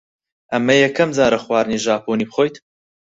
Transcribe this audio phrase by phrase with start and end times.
[0.51, 2.55] ئەمە یەکەم جارە خواردنی ژاپۆنی بخۆیت؟